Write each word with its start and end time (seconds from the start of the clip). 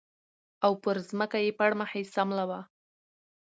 او 0.65 0.71
پر 0.83 0.97
ځمکه 1.09 1.37
یې 1.45 1.51
پړ 1.59 1.71
مخې 1.81 2.01
سملاوه 2.13 2.59